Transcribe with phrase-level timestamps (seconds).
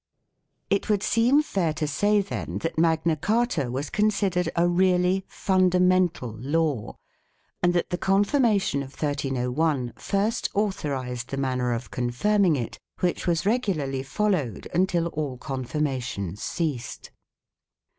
[0.71, 6.31] It would seem fair to say, then, that Magna Carta was considered a really "fundamental
[6.39, 6.95] law";
[7.61, 13.45] and that the confirmation of 1301 first authorized the manner of confirming it which was
[13.45, 17.11] regularly followed until all confirmations ceased.